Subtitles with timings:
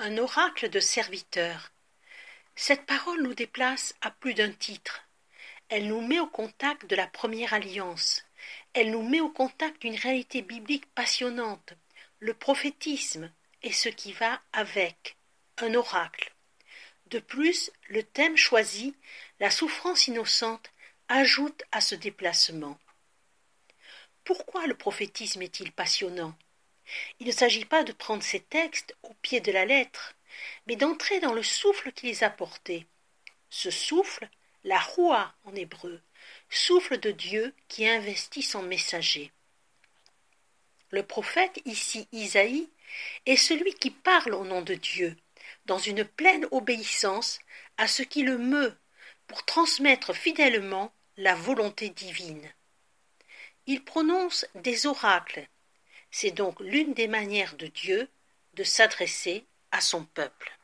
[0.00, 1.72] Un oracle de serviteur.
[2.54, 5.02] Cette parole nous déplace à plus d'un titre.
[5.68, 8.24] Elle nous met au contact de la première alliance.
[8.74, 11.72] Elle nous met au contact d'une réalité biblique passionnante,
[12.20, 13.32] le prophétisme
[13.64, 15.16] et ce qui va avec,
[15.56, 16.32] un oracle.
[17.06, 18.94] De plus, le thème choisi,
[19.40, 20.70] la souffrance innocente,
[21.08, 22.78] ajoute à ce déplacement.
[24.22, 26.36] Pourquoi le prophétisme est-il passionnant?
[27.20, 30.14] Il ne s'agit pas de prendre ces textes au pied de la lettre,
[30.66, 32.86] mais d'entrer dans le souffle qui les a portés.
[33.50, 34.28] Ce souffle,
[34.64, 36.00] la roua en hébreu,
[36.50, 39.32] souffle de Dieu qui investit son messager.
[40.90, 42.68] Le prophète, ici Isaïe,
[43.26, 45.16] est celui qui parle au nom de Dieu,
[45.66, 47.38] dans une pleine obéissance
[47.76, 48.76] à ce qui le meut,
[49.26, 52.50] pour transmettre fidèlement la volonté divine.
[53.66, 55.46] Il prononce des oracles,
[56.20, 58.08] c'est donc l'une des manières de Dieu
[58.54, 60.58] de s'adresser à son peuple.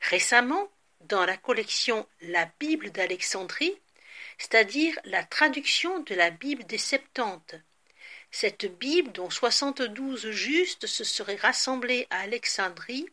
[0.00, 0.70] Récemment,
[1.02, 3.76] dans la collection La Bible d'Alexandrie,
[4.38, 7.56] c'est-à-dire la traduction de la Bible des Septante,
[8.30, 13.10] cette Bible dont soixante-douze justes se seraient rassemblés à Alexandrie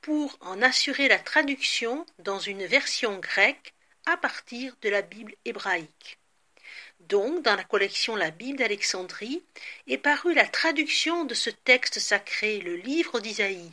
[0.00, 3.72] pour en assurer la traduction dans une version grecque
[4.04, 6.18] à partir de la Bible hébraïque.
[7.08, 9.42] Donc, dans la collection La Bible d'Alexandrie
[9.86, 13.70] est parue la traduction de ce texte sacré, le livre d'Isaïe,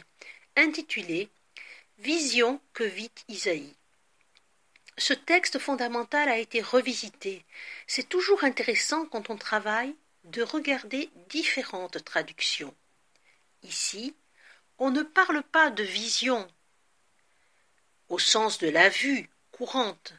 [0.58, 1.30] intitulé
[2.00, 3.76] Vision que vit Isaïe.
[4.98, 7.46] Ce texte fondamental a été revisité.
[7.88, 9.96] C'est toujours intéressant quand on travaille
[10.26, 12.76] de regarder différentes traductions.
[13.64, 14.16] Ici,
[14.78, 16.48] on ne parle pas de vision
[18.10, 20.14] au sens de la vue courante,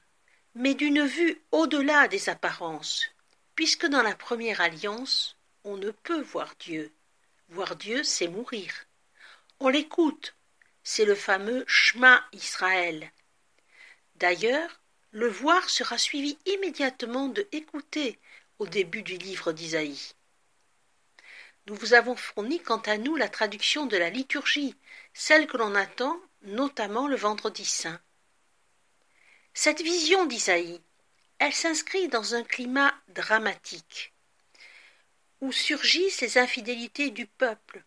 [0.55, 3.07] mais d'une vue au-delà des apparences,
[3.55, 6.93] puisque dans la première alliance, on ne peut voir Dieu.
[7.49, 8.73] Voir Dieu, c'est mourir.
[9.61, 10.35] On l'écoute,
[10.83, 13.13] c'est le fameux Shema Israël.
[14.17, 14.81] D'ailleurs,
[15.11, 18.19] le voir sera suivi immédiatement de écouter
[18.59, 20.13] au début du livre d'Isaïe.
[21.67, 24.75] Nous vous avons fourni quant à nous la traduction de la liturgie,
[25.15, 28.01] celle que l'on attend notamment le vendredi saint.
[29.55, 30.81] Cette vision d'Isaïe,
[31.39, 34.13] elle s'inscrit dans un climat dramatique,
[35.41, 37.85] où surgissent les infidélités du peuple,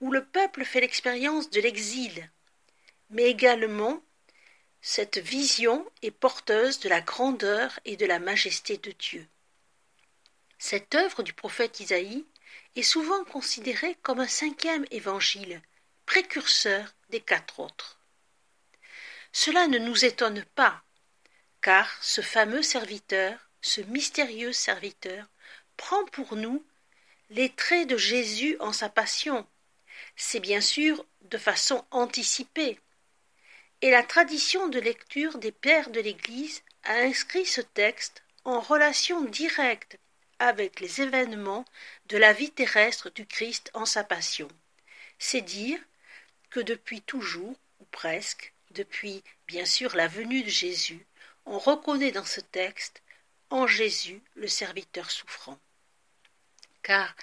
[0.00, 2.30] où le peuple fait l'expérience de l'exil,
[3.10, 4.02] mais également
[4.80, 9.26] cette vision est porteuse de la grandeur et de la majesté de Dieu.
[10.58, 12.24] Cette œuvre du prophète Isaïe
[12.76, 15.60] est souvent considérée comme un cinquième évangile,
[16.06, 17.95] précurseur des quatre autres.
[19.38, 20.82] Cela ne nous étonne pas,
[21.60, 25.26] car ce fameux serviteur, ce mystérieux serviteur,
[25.76, 26.64] prend pour nous
[27.28, 29.46] les traits de Jésus en sa passion.
[30.16, 32.80] C'est bien sûr de façon anticipée.
[33.82, 39.22] Et la tradition de lecture des pères de l'Église a inscrit ce texte en relation
[39.22, 39.98] directe
[40.38, 41.66] avec les événements
[42.06, 44.48] de la vie terrestre du Christ en sa passion.
[45.18, 45.78] C'est dire
[46.48, 51.04] que depuis toujours, ou presque, depuis bien sûr la venue de Jésus,
[51.46, 53.02] on reconnaît dans ce texte
[53.50, 55.58] en Jésus le serviteur souffrant.
[56.82, 57.16] Car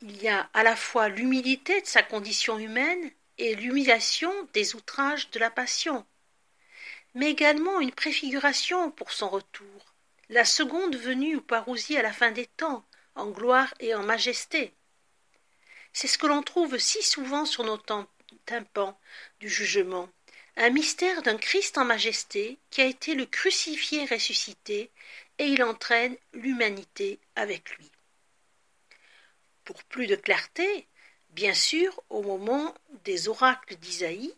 [0.00, 5.30] il y a à la fois l'humilité de sa condition humaine et l'humiliation des outrages
[5.30, 6.04] de la passion,
[7.14, 9.94] mais également une préfiguration pour son retour,
[10.28, 12.84] la seconde venue ou parousie à la fin des temps,
[13.14, 14.74] en gloire et en majesté.
[15.92, 17.78] C'est ce que l'on trouve si souvent sur nos
[18.46, 18.98] tympans
[19.40, 20.08] du jugement,
[20.60, 24.90] un mystère d'un Christ en majesté qui a été le crucifié ressuscité,
[25.38, 27.90] et il entraîne l'humanité avec lui.
[29.64, 30.86] Pour plus de clarté,
[31.30, 34.34] bien sûr, au moment des oracles d'Isaïe,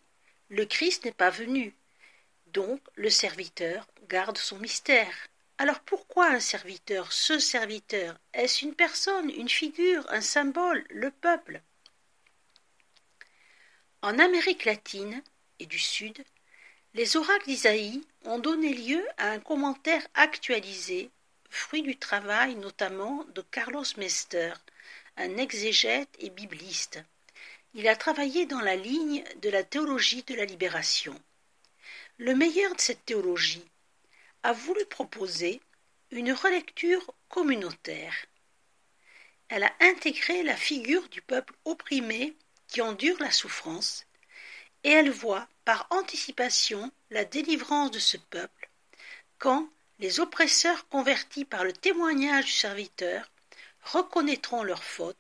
[0.49, 1.75] le Christ n'est pas venu,
[2.49, 5.13] donc le serviteur garde son mystère.
[5.59, 7.13] Alors pourquoi un serviteur?
[7.13, 11.63] Ce serviteur, est-ce une personne, une figure, un symbole, le peuple?
[14.03, 15.21] En Amérique latine,
[15.67, 16.25] du Sud,
[16.95, 21.11] les oracles d'Isaïe ont donné lieu à un commentaire actualisé,
[21.49, 24.53] fruit du travail notamment de Carlos Mester,
[25.17, 27.03] un exégète et bibliste.
[27.75, 31.19] Il a travaillé dans la ligne de la théologie de la libération.
[32.19, 33.65] Le meilleur de cette théologie
[34.43, 35.61] a voulu proposer
[36.11, 38.15] une relecture communautaire.
[39.49, 42.35] Elle a intégré la figure du peuple opprimé
[42.69, 44.07] qui endure la souffrance
[44.85, 48.71] et elle voit par anticipation la délivrance de ce peuple,
[49.39, 49.69] quand
[49.99, 53.31] les oppresseurs convertis par le témoignage du serviteur
[53.83, 55.17] reconnaîtront leurs fautes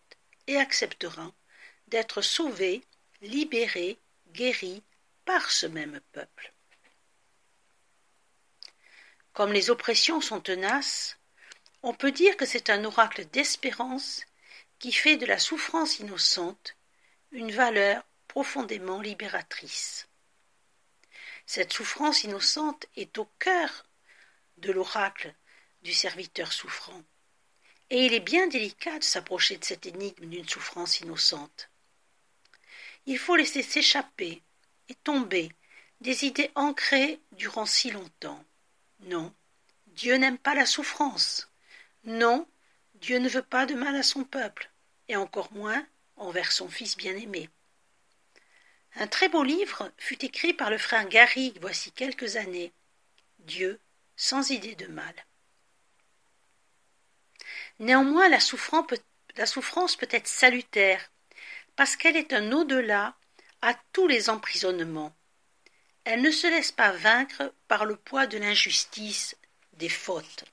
[0.46, 1.32] et accepteront
[1.88, 2.82] d'être sauvés,
[3.20, 3.98] libéré,
[4.32, 4.82] guéri
[5.24, 6.52] par ce même peuple.
[9.32, 11.16] Comme les oppressions sont tenaces,
[11.82, 14.22] on peut dire que c'est un oracle d'espérance
[14.78, 16.76] qui fait de la souffrance innocente
[17.30, 20.08] une valeur profondément libératrice.
[21.44, 23.84] Cette souffrance innocente est au cœur
[24.56, 25.34] de l'oracle
[25.82, 27.02] du serviteur souffrant,
[27.90, 31.68] et il est bien délicat de s'approcher de cette énigme d'une souffrance innocente.
[33.04, 34.40] Il faut laisser s'échapper
[34.88, 35.52] et tomber
[36.00, 38.42] des idées ancrées durant si longtemps.
[39.00, 39.34] Non,
[39.88, 41.50] Dieu n'aime pas la souffrance.
[42.04, 42.48] Non,
[42.94, 44.70] Dieu ne veut pas de mal à son peuple,
[45.08, 45.86] et encore moins
[46.16, 47.50] envers son Fils bien-aimé.
[48.96, 52.72] Un très beau livre fut écrit par le frère Garrigue voici quelques années.
[53.40, 53.80] Dieu
[54.16, 55.14] sans idée de mal.
[57.78, 59.00] Néanmoins, la souffrance peut,
[59.36, 61.10] la souffrance peut être salutaire,
[61.74, 63.16] parce qu'elle est un au-delà
[63.62, 65.14] à tous les emprisonnements.
[66.04, 69.36] Elle ne se laisse pas vaincre par le poids de l'injustice,
[69.72, 70.44] des fautes.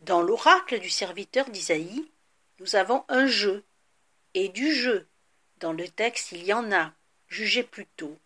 [0.00, 2.08] Dans l'oracle du serviteur d'Isaïe,
[2.60, 3.64] nous avons un jeu,
[4.34, 5.07] et du jeu.
[5.60, 6.92] Dans le texte, il y en a,
[7.28, 8.16] jugez plutôt.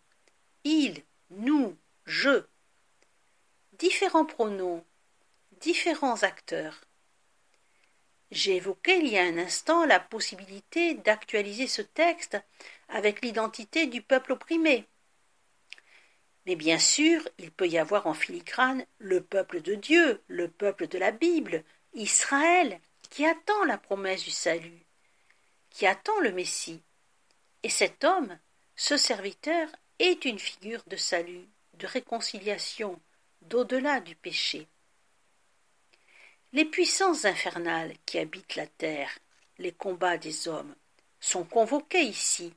[0.65, 2.45] Il, nous, je.
[3.73, 4.85] Différents pronoms,
[5.61, 6.83] différents acteurs.
[8.31, 12.39] J'ai évoqué il y a un instant la possibilité d'actualiser ce texte
[12.89, 14.87] avec l'identité du peuple opprimé.
[16.45, 20.87] Mais bien sûr, il peut y avoir en filigrane le peuple de Dieu, le peuple
[20.87, 21.65] de la Bible,
[21.95, 24.85] Israël, qui attend la promesse du salut,
[25.71, 26.83] qui attend le Messie.
[27.63, 28.39] Et cet homme,
[28.77, 29.69] ce serviteur,
[29.99, 33.01] est une figure de salut, de réconciliation,
[33.43, 34.67] d'au-delà du péché.
[36.53, 39.19] Les puissances infernales qui habitent la terre,
[39.59, 40.75] les combats des hommes,
[41.21, 42.53] sont convoqués ici.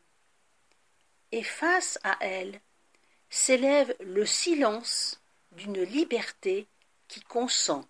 [1.31, 2.59] Et face à elles
[3.29, 6.67] s'élève le silence d'une liberté
[7.07, 7.87] qui consent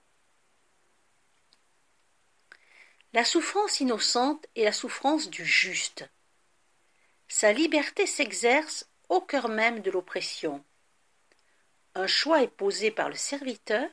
[3.13, 6.05] La souffrance innocente est la souffrance du juste.
[7.27, 10.63] Sa liberté s'exerce au cœur même de l'oppression.
[11.95, 13.89] Un choix est posé par le serviteur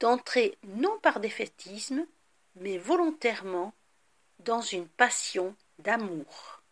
[0.00, 2.06] d'entrer non par défaitisme,
[2.56, 3.72] mais volontairement
[4.40, 6.62] dans une passion d'amour.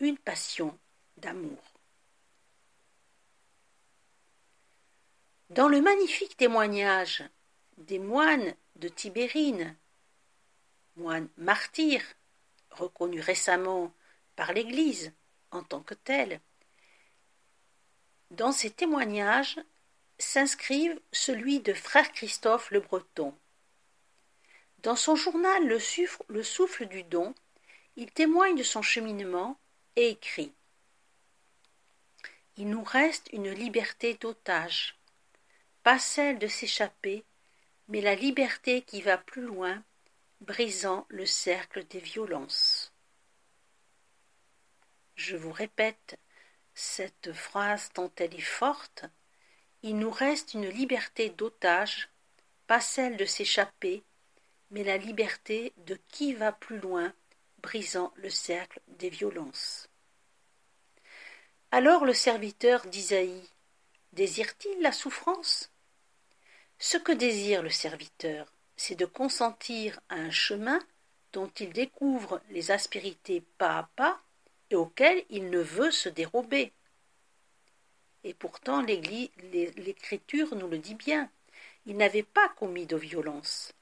[0.00, 0.76] Une passion
[1.16, 1.62] d'amour.
[5.50, 7.24] Dans le magnifique témoignage
[7.76, 9.76] des moines de Tibérine
[10.96, 12.02] moine martyr,
[12.70, 13.92] reconnu récemment
[14.50, 15.12] l'Église
[15.52, 16.40] en tant que tel.
[18.32, 19.60] Dans ces témoignages
[20.18, 23.34] s'inscrivent celui de frère Christophe le Breton.
[24.78, 25.78] Dans son journal le,
[26.28, 27.34] le souffle du don,
[27.96, 29.58] il témoigne de son cheminement
[29.96, 30.52] et écrit
[32.56, 34.98] Il nous reste une liberté d'otage,
[35.82, 37.24] pas celle de s'échapper,
[37.88, 39.82] mais la liberté qui va plus loin
[40.40, 42.91] brisant le cercle des violences.
[45.14, 46.18] Je vous répète
[46.74, 49.04] cette phrase tant elle est forte.
[49.82, 52.08] Il nous reste une liberté d'otage,
[52.66, 54.02] pas celle de s'échapper,
[54.70, 57.12] mais la liberté de qui va plus loin,
[57.58, 59.88] brisant le cercle des violences.
[61.70, 63.48] Alors le serviteur d'Isaïe
[64.12, 65.70] désire-t-il la souffrance?
[66.78, 70.80] Ce que désire le serviteur, c'est de consentir à un chemin
[71.32, 74.20] dont il découvre les aspérités pas à pas
[74.72, 76.72] et auquel il ne veut se dérober.
[78.24, 81.30] Et pourtant l'Écriture nous le dit bien,
[81.84, 83.74] il n'avait pas commis de violence.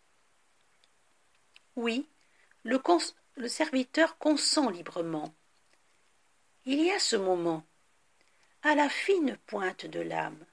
[1.77, 2.09] Oui,
[2.65, 2.81] le,
[3.47, 5.33] serviteur consent librement.
[6.65, 7.65] Il y a ce moment,
[8.63, 10.45] à la fine pointe de l'âme,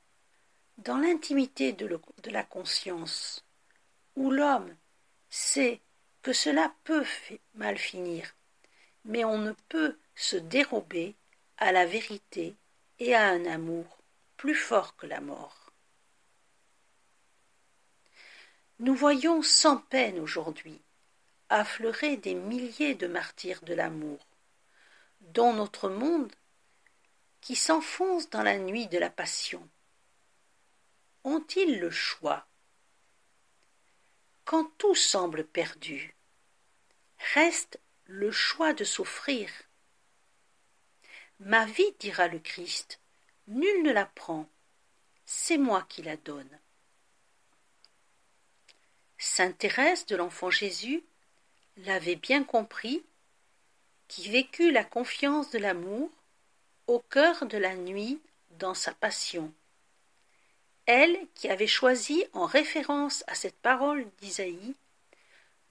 [0.77, 3.44] dans l'intimité de, de la conscience,
[4.15, 4.75] où l'homme
[5.29, 5.82] sait
[6.22, 7.06] que cela peut
[7.56, 8.36] mal finir,
[9.03, 11.16] mais on ne peut se dérober
[11.58, 12.56] à la vérité
[12.98, 14.00] et à un amour
[14.36, 15.72] plus fort que la mort.
[18.80, 20.82] Nous voyons sans peine aujourd'hui
[21.50, 24.20] affleurer des milliers de martyrs de l'amour,
[25.22, 26.34] dont notre monde
[27.40, 29.70] qui s'enfonce dans la nuit de la passion.
[31.24, 32.48] Ont-ils le choix?
[34.46, 36.16] Quand tout semble perdu,
[37.36, 39.50] reste le choix de souffrir.
[41.39, 43.00] Ma vie, dira le Christ,
[43.48, 44.50] nul ne la prend,
[45.25, 46.60] c'est moi qui la donne.
[49.20, 51.03] Sainte Thérèse de l'Enfant Jésus
[51.77, 53.03] l'avait bien compris
[54.08, 56.10] qui vécut la confiance de l'amour
[56.88, 58.20] au cœur de la nuit
[58.51, 59.53] dans sa passion.
[60.86, 64.75] Elle qui avait choisi, en référence à cette parole d'Isaïe,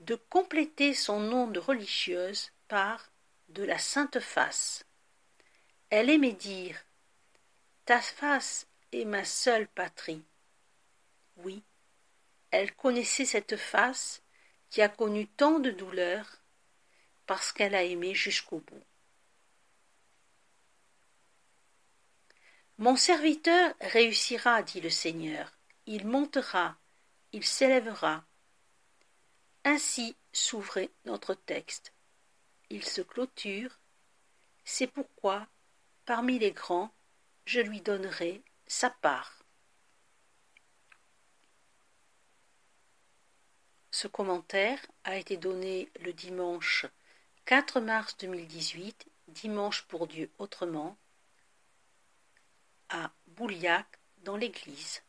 [0.00, 3.10] de compléter son nom de religieuse par
[3.48, 4.85] de la sainte face.
[5.90, 6.84] Elle aimait dire
[7.84, 10.24] Ta face est ma seule patrie.
[11.36, 11.62] Oui,
[12.50, 14.22] elle connaissait cette face
[14.70, 16.42] qui a connu tant de douleurs
[17.26, 18.84] parce qu'elle a aimé jusqu'au bout.
[22.78, 25.52] Mon serviteur réussira, dit le Seigneur,
[25.86, 26.76] il montera,
[27.32, 28.24] il s'élèvera.
[29.64, 31.92] Ainsi s'ouvrait notre texte.
[32.68, 33.78] Il se clôture.
[34.64, 35.46] C'est pourquoi,
[36.06, 36.94] parmi les grands,
[37.44, 39.44] je lui donnerai sa part.
[43.90, 46.86] Ce commentaire a été donné le dimanche
[47.46, 50.96] 4 mars 2018, dimanche pour Dieu autrement,
[52.88, 53.86] à Bouliac
[54.18, 55.02] dans l'église.